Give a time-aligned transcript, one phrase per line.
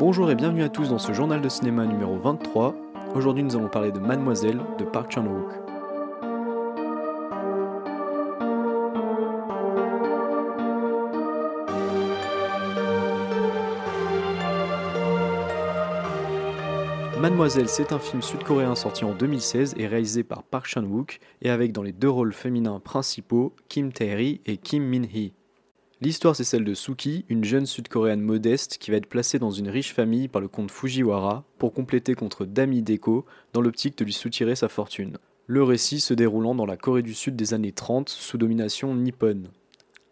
[0.00, 2.74] Bonjour et bienvenue à tous dans ce journal de cinéma numéro 23.
[3.14, 5.52] Aujourd'hui nous allons parler de Mademoiselle de Park Chan-wook.
[17.20, 21.72] Mademoiselle, c'est un film sud-coréen sorti en 2016 et réalisé par Park Chan-wook et avec
[21.72, 25.34] dans les deux rôles féminins principaux Kim Tae-ri et Kim Min-hee.
[26.02, 29.68] L'histoire c'est celle de Suki, une jeune sud-coréenne modeste qui va être placée dans une
[29.68, 34.14] riche famille par le comte Fujiwara pour compléter contre Dami Deko dans l'optique de lui
[34.14, 35.18] soutirer sa fortune.
[35.46, 39.48] Le récit se déroulant dans la Corée du Sud des années 30 sous domination nippone.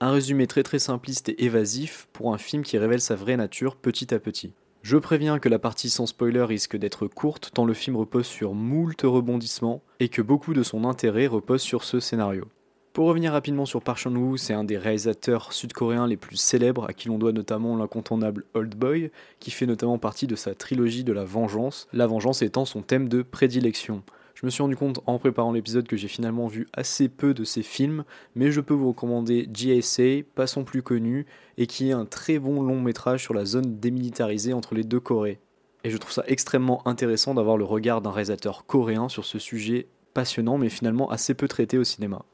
[0.00, 3.76] Un résumé très très simpliste et évasif pour un film qui révèle sa vraie nature
[3.76, 4.54] petit à petit.
[4.80, 8.54] Je préviens que la partie sans spoiler risque d'être courte tant le film repose sur
[8.54, 12.48] moult rebondissements et que beaucoup de son intérêt repose sur ce scénario.
[12.94, 16.92] Pour revenir rapidement sur Park Chan-woo, c'est un des réalisateurs sud-coréens les plus célèbres à
[16.92, 19.10] qui l'on doit notamment l'incontournable Old Boy,
[19.40, 23.08] qui fait notamment partie de sa trilogie de la vengeance, la vengeance étant son thème
[23.08, 24.04] de prédilection.
[24.36, 27.42] Je me suis rendu compte en préparant l'épisode que j'ai finalement vu assez peu de
[27.42, 28.04] ces films,
[28.36, 31.26] mais je peux vous recommander GSA, pas son plus connu,
[31.58, 35.00] et qui est un très bon long métrage sur la zone démilitarisée entre les deux
[35.00, 35.40] Corées.
[35.82, 39.88] Et je trouve ça extrêmement intéressant d'avoir le regard d'un réalisateur coréen sur ce sujet
[40.14, 42.24] passionnant mais finalement assez peu traité au cinéma.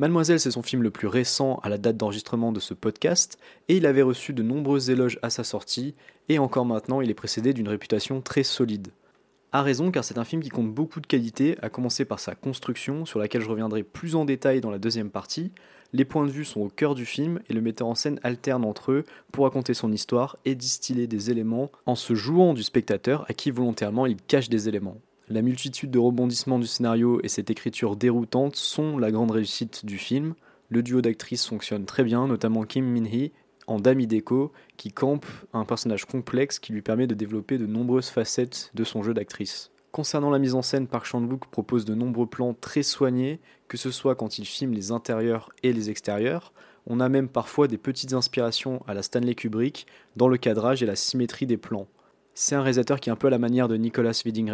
[0.00, 3.76] Mademoiselle, c'est son film le plus récent à la date d'enregistrement de ce podcast, et
[3.76, 5.94] il avait reçu de nombreux éloges à sa sortie,
[6.30, 8.88] et encore maintenant il est précédé d'une réputation très solide.
[9.52, 12.34] A raison car c'est un film qui compte beaucoup de qualités, à commencer par sa
[12.34, 15.52] construction, sur laquelle je reviendrai plus en détail dans la deuxième partie.
[15.92, 18.64] Les points de vue sont au cœur du film et le metteur en scène alterne
[18.64, 23.26] entre eux pour raconter son histoire et distiller des éléments en se jouant du spectateur
[23.28, 24.96] à qui volontairement il cache des éléments.
[25.32, 29.96] La multitude de rebondissements du scénario et cette écriture déroutante sont la grande réussite du
[29.96, 30.34] film.
[30.70, 33.30] Le duo d'actrices fonctionne très bien, notamment Kim Min-hee
[33.68, 38.08] en Dami Deko, qui campe un personnage complexe qui lui permet de développer de nombreuses
[38.08, 39.70] facettes de son jeu d'actrice.
[39.92, 43.38] Concernant la mise en scène, Park Chan-wook propose de nombreux plans très soignés,
[43.68, 46.52] que ce soit quand il filme les intérieurs et les extérieurs.
[46.88, 50.86] On a même parfois des petites inspirations à la Stanley Kubrick dans le cadrage et
[50.86, 51.86] la symétrie des plans.
[52.34, 54.50] C'est un réalisateur qui un peu à la manière de Nicolas Winding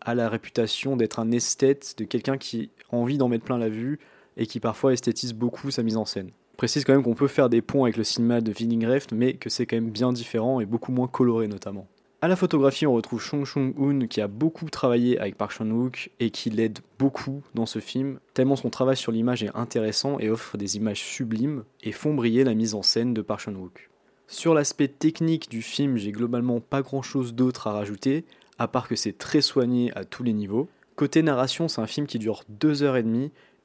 [0.00, 3.68] a la réputation d'être un esthète, de quelqu'un qui a envie d'en mettre plein la
[3.68, 3.98] vue
[4.36, 6.30] et qui parfois esthétise beaucoup sa mise en scène
[6.62, 9.50] précise quand même qu'on peut faire des ponts avec le cinéma de Reft, mais que
[9.50, 11.88] c'est quand même bien différent et beaucoup moins coloré notamment.
[12.20, 16.30] À la photographie, on retrouve Chong Chung-hoon qui a beaucoup travaillé avec Park Chan-wook et
[16.30, 20.56] qui l'aide beaucoup dans ce film, tellement son travail sur l'image est intéressant et offre
[20.56, 23.90] des images sublimes et font briller la mise en scène de Park Chan-wook.
[24.32, 28.24] Sur l'aspect technique du film, j'ai globalement pas grand chose d'autre à rajouter,
[28.58, 30.70] à part que c'est très soigné à tous les niveaux.
[30.96, 33.04] Côté narration, c'est un film qui dure 2 heures et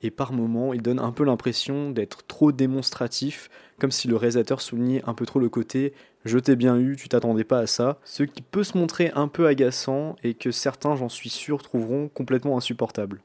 [0.04, 4.60] et par moments il donne un peu l'impression d'être trop démonstratif, comme si le réalisateur
[4.60, 5.94] soulignait un peu trop le côté
[6.26, 9.30] je t'ai bien eu, tu t'attendais pas à ça, ce qui peut se montrer un
[9.30, 13.22] peu agaçant et que certains, j'en suis sûr, trouveront complètement insupportable.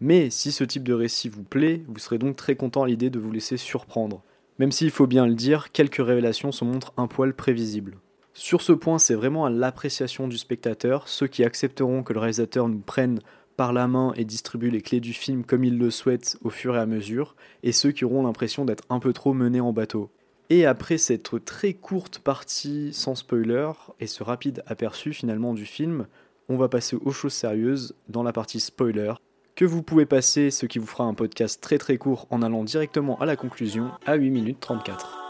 [0.00, 3.10] Mais si ce type de récit vous plaît, vous serez donc très content à l'idée
[3.10, 4.22] de vous laisser surprendre.
[4.58, 7.98] Même s'il faut bien le dire, quelques révélations se montrent un poil prévisibles.
[8.32, 12.68] Sur ce point, c'est vraiment à l'appréciation du spectateur, ceux qui accepteront que le réalisateur
[12.68, 13.20] nous prenne
[13.56, 16.76] par la main et distribue les clés du film comme il le souhaite au fur
[16.76, 20.10] et à mesure, et ceux qui auront l'impression d'être un peu trop menés en bateau.
[20.48, 26.06] Et après cette très courte partie sans spoiler et ce rapide aperçu finalement du film,
[26.48, 29.14] on va passer aux choses sérieuses dans la partie spoiler,
[29.56, 32.62] que vous pouvez passer, ce qui vous fera un podcast très très court en allant
[32.62, 35.25] directement à la conclusion à 8 minutes 34.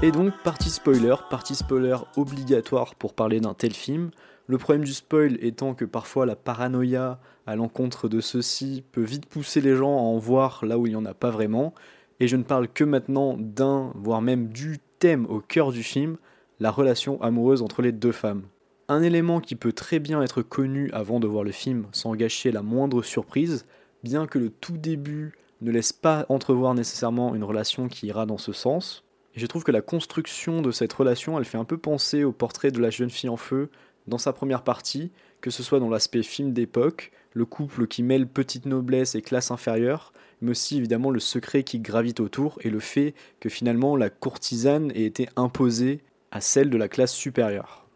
[0.00, 4.12] Et donc, partie spoiler, partie spoiler obligatoire pour parler d'un tel film.
[4.46, 9.26] Le problème du spoil étant que parfois la paranoïa à l'encontre de ceci peut vite
[9.26, 11.74] pousser les gens à en voir là où il n'y en a pas vraiment.
[12.20, 16.16] Et je ne parle que maintenant d'un, voire même du thème au cœur du film,
[16.60, 18.44] la relation amoureuse entre les deux femmes.
[18.86, 22.52] Un élément qui peut très bien être connu avant de voir le film sans gâcher
[22.52, 23.66] la moindre surprise,
[24.04, 28.38] bien que le tout début ne laisse pas entrevoir nécessairement une relation qui ira dans
[28.38, 31.78] ce sens, et je trouve que la construction de cette relation, elle fait un peu
[31.78, 33.70] penser au portrait de la jeune fille en feu
[34.06, 38.26] dans sa première partie, que ce soit dans l'aspect film d'époque, le couple qui mêle
[38.26, 42.80] petite noblesse et classe inférieure, mais aussi évidemment le secret qui gravite autour et le
[42.80, 46.00] fait que finalement la courtisane ait été imposée
[46.30, 47.86] à celle de la classe supérieure.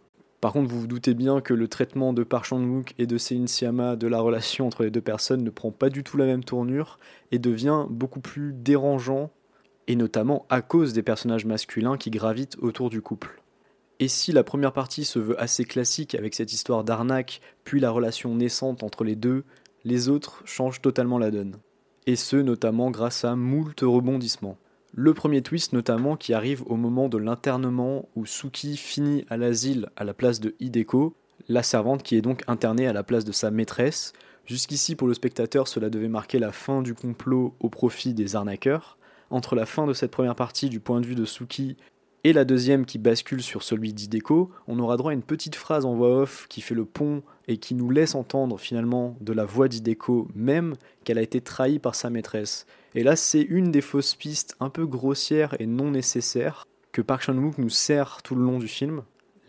[0.40, 3.46] Par contre, vous vous doutez bien que le traitement de Park Chan-wook et de Sein
[3.46, 6.42] Siama de la relation entre les deux personnes ne prend pas du tout la même
[6.42, 6.98] tournure
[7.30, 9.30] et devient beaucoup plus dérangeant
[9.88, 13.42] et notamment à cause des personnages masculins qui gravitent autour du couple.
[14.00, 17.90] Et si la première partie se veut assez classique avec cette histoire d'arnaque, puis la
[17.90, 19.44] relation naissante entre les deux,
[19.84, 21.56] les autres changent totalement la donne.
[22.06, 24.58] Et ce notamment grâce à moult rebondissements.
[24.94, 29.88] Le premier twist notamment qui arrive au moment de l'internement où Suki finit à l'asile
[29.96, 31.14] à la place de Hideko,
[31.48, 34.12] la servante qui est donc internée à la place de sa maîtresse.
[34.44, 38.98] Jusqu'ici pour le spectateur cela devait marquer la fin du complot au profit des arnaqueurs.
[39.32, 41.78] Entre la fin de cette première partie du point de vue de Suki
[42.22, 45.86] et la deuxième qui bascule sur celui d'Hideko, on aura droit à une petite phrase
[45.86, 49.46] en voix off qui fait le pont et qui nous laisse entendre finalement de la
[49.46, 50.74] voix d'Hideko même
[51.04, 52.66] qu'elle a été trahie par sa maîtresse.
[52.94, 57.22] Et là, c'est une des fausses pistes un peu grossières et non nécessaires que Park
[57.22, 59.02] Chan-wook nous sert tout le long du film.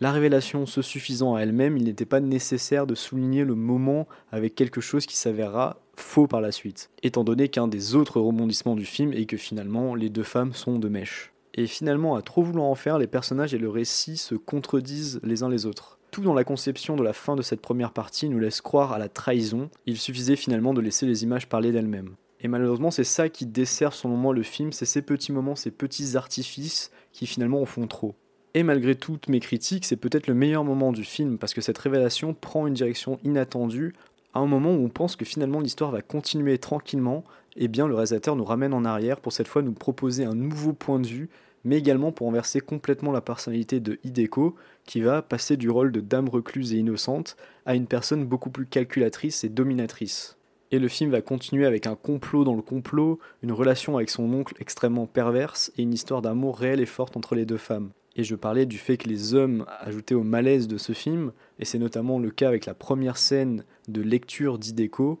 [0.04, 4.54] La révélation se suffisant à elle-même, il n'était pas nécessaire de souligner le moment avec
[4.54, 8.84] quelque chose qui s'avérera faux par la suite, étant donné qu'un des autres rebondissements du
[8.84, 11.32] film est que finalement les deux femmes sont de mèche.
[11.54, 15.42] Et finalement, à trop vouloir en faire, les personnages et le récit se contredisent les
[15.42, 15.98] uns les autres.
[16.10, 18.98] Tout dans la conception de la fin de cette première partie nous laisse croire à
[18.98, 22.14] la trahison, il suffisait finalement de laisser les images parler d'elles-mêmes.
[22.40, 25.70] Et malheureusement, c'est ça qui dessert selon moi le film, c'est ces petits moments, ces
[25.70, 28.16] petits artifices qui finalement en font trop.
[28.56, 31.78] Et malgré toutes mes critiques, c'est peut-être le meilleur moment du film parce que cette
[31.78, 33.94] révélation prend une direction inattendue
[34.32, 37.24] à un moment où on pense que finalement l'histoire va continuer tranquillement,
[37.56, 40.72] et bien le réalisateur nous ramène en arrière pour cette fois nous proposer un nouveau
[40.72, 41.30] point de vue,
[41.64, 44.54] mais également pour renverser complètement la personnalité de Hideko,
[44.86, 48.66] qui va passer du rôle de dame recluse et innocente à une personne beaucoup plus
[48.66, 50.36] calculatrice et dominatrice.
[50.70, 54.32] Et le film va continuer avec un complot dans le complot, une relation avec son
[54.32, 57.90] oncle extrêmement perverse et une histoire d'amour réelle et forte entre les deux femmes.
[58.16, 61.64] Et je parlais du fait que les hommes ajoutaient au malaise de ce film, et
[61.64, 65.20] c'est notamment le cas avec la première scène de lecture d'Ideko,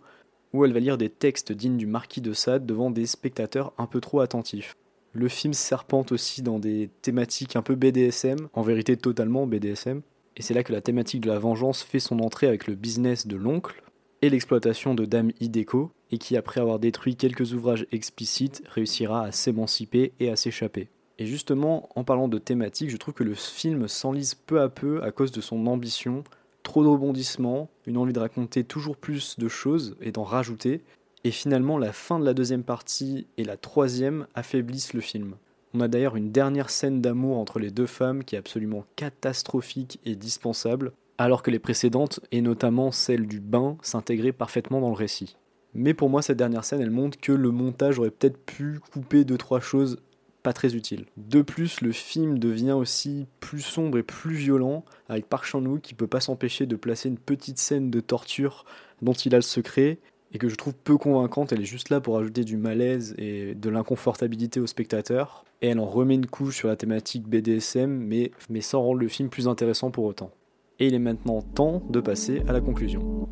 [0.52, 3.86] où elle va lire des textes dignes du marquis de Sade devant des spectateurs un
[3.86, 4.76] peu trop attentifs.
[5.12, 10.02] Le film serpente aussi dans des thématiques un peu BDSM, en vérité totalement BDSM,
[10.36, 13.26] et c'est là que la thématique de la vengeance fait son entrée avec le business
[13.26, 13.82] de l'oncle,
[14.22, 19.32] et l'exploitation de Dame Hideko, et qui, après avoir détruit quelques ouvrages explicites, réussira à
[19.32, 20.88] s'émanciper et à s'échapper.
[21.18, 25.02] Et justement, en parlant de thématique, je trouve que le film s'enlise peu à peu
[25.02, 26.24] à cause de son ambition,
[26.64, 30.82] trop de rebondissements, une envie de raconter toujours plus de choses et d'en rajouter,
[31.22, 35.36] et finalement la fin de la deuxième partie et la troisième affaiblissent le film.
[35.72, 40.00] On a d'ailleurs une dernière scène d'amour entre les deux femmes qui est absolument catastrophique
[40.04, 44.94] et dispensable, alors que les précédentes, et notamment celle du bain, s'intégraient parfaitement dans le
[44.94, 45.36] récit.
[45.74, 49.24] Mais pour moi, cette dernière scène, elle montre que le montage aurait peut-être pu couper
[49.24, 49.98] deux trois choses
[50.44, 51.06] pas très utiles.
[51.16, 55.94] De plus, le film devient aussi plus sombre et plus violent, avec Park Chan-wook qui
[55.94, 58.64] peut pas s'empêcher de placer une petite scène de torture
[59.02, 59.98] dont il a le secret,
[60.32, 63.56] et que je trouve peu convaincante, elle est juste là pour ajouter du malaise et
[63.56, 68.30] de l'inconfortabilité au spectateur, et elle en remet une couche sur la thématique BDSM, mais,
[68.48, 70.30] mais sans rendre le film plus intéressant pour autant
[70.78, 73.28] et il est maintenant temps de passer à la conclusion.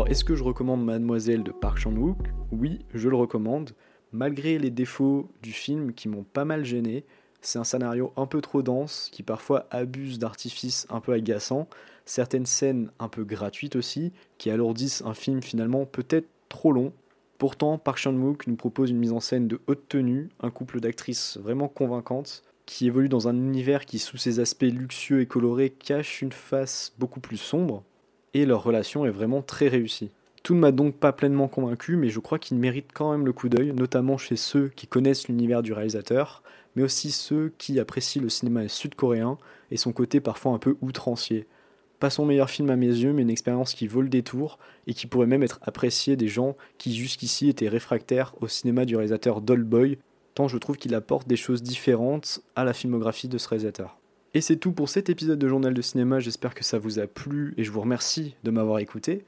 [0.00, 2.16] Alors, est-ce que je recommande Mademoiselle de Park Chan-wook?
[2.52, 3.72] Oui, je le recommande.
[4.12, 7.04] Malgré les défauts du film qui m'ont pas mal gêné,
[7.42, 11.68] c'est un scénario un peu trop dense, qui parfois abuse d'artifices un peu agaçants,
[12.06, 16.94] certaines scènes un peu gratuites aussi, qui alourdissent un film finalement peut-être trop long.
[17.36, 21.36] Pourtant, Park Chan-wook nous propose une mise en scène de haute tenue, un couple d'actrices
[21.36, 26.22] vraiment convaincantes, qui évolue dans un univers qui, sous ses aspects luxueux et colorés, cache
[26.22, 27.84] une face beaucoup plus sombre,
[28.34, 30.10] et leur relation est vraiment très réussie.
[30.42, 33.32] Tout ne m'a donc pas pleinement convaincu, mais je crois qu'il mérite quand même le
[33.32, 36.42] coup d'œil, notamment chez ceux qui connaissent l'univers du réalisateur,
[36.74, 39.36] mais aussi ceux qui apprécient le cinéma sud-coréen
[39.70, 41.46] et son côté parfois un peu outrancier.
[41.98, 44.94] Pas son meilleur film à mes yeux, mais une expérience qui vaut le détour et
[44.94, 49.42] qui pourrait même être appréciée des gens qui jusqu'ici étaient réfractaires au cinéma du réalisateur
[49.42, 49.98] Dollboy,
[50.34, 53.99] tant je trouve qu'il apporte des choses différentes à la filmographie de ce réalisateur.
[54.32, 57.06] Et c'est tout pour cet épisode de Journal de cinéma, j'espère que ça vous a
[57.06, 59.24] plu et je vous remercie de m'avoir écouté.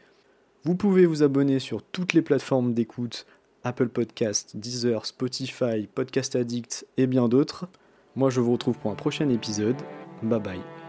[0.64, 3.26] Vous pouvez vous abonner sur toutes les plateformes d'écoute,
[3.64, 7.66] Apple Podcast, Deezer, Spotify, Podcast Addict et bien d'autres.
[8.14, 9.76] Moi je vous retrouve pour un prochain épisode.
[10.22, 10.81] Bye bye.